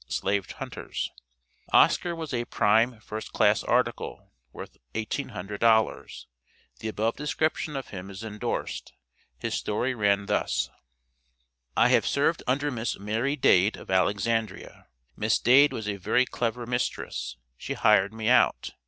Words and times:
slave 0.07 0.49
hunters. 0.53 1.11
Oscar 1.71 2.15
was 2.15 2.33
a 2.33 2.45
"prime, 2.45 2.99
first 3.01 3.31
class 3.33 3.63
article," 3.63 4.31
worth 4.51 4.77
$1800. 4.95 6.25
The 6.79 6.87
above 6.87 7.17
description 7.17 7.75
of 7.75 7.89
him 7.89 8.09
is 8.09 8.23
endorsed. 8.23 8.93
His 9.37 9.53
story 9.53 9.93
ran 9.93 10.25
thus: 10.25 10.71
"I 11.77 11.89
have 11.89 12.07
served 12.07 12.41
under 12.47 12.71
Miss 12.71 12.97
Mary 12.97 13.35
Dade, 13.35 13.77
of 13.77 13.91
Alexandria 13.91 14.87
Miss 15.15 15.37
Dade 15.37 15.71
was 15.71 15.87
a 15.87 15.97
very 15.97 16.25
clever 16.25 16.65
mistress, 16.65 17.37
she 17.55 17.73
hired 17.75 18.11
me 18.11 18.27
out. 18.27 18.71